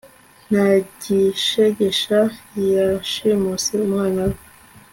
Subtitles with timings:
[0.47, 0.67] nta
[1.01, 2.19] gishegesha
[2.75, 4.37] yashimuse umwana we